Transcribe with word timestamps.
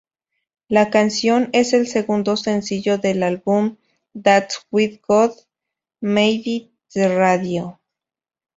La 0.67 0.89
canción 0.89 1.51
es 1.53 1.73
el 1.73 1.85
segundo 1.85 2.35
sencillo 2.35 2.97
del 2.97 3.21
álbum 3.21 3.77
"That's 4.19 4.65
Why 4.71 4.99
God 5.07 5.33
Made 5.99 6.71
the 6.91 7.07
Radio". 7.15 7.79